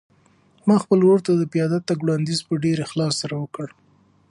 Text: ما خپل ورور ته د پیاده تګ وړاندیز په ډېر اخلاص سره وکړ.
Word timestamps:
ما 0.67 0.75
خپل 0.83 0.99
ورور 1.01 1.19
ته 1.27 1.31
د 1.35 1.43
پیاده 1.53 1.77
تګ 1.89 1.97
وړاندیز 2.01 2.39
په 2.47 2.53
ډېر 2.63 2.77
اخلاص 2.85 3.13
سره 3.21 3.35
وکړ. 3.43 3.67